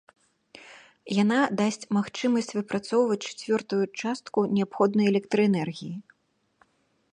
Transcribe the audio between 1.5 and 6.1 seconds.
дасць магчымасць выпрацоўваць чацвёртую частку неабходнай электраэнергіі.